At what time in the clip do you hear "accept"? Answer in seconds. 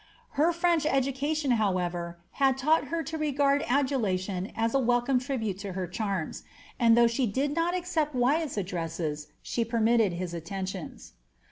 7.77-8.15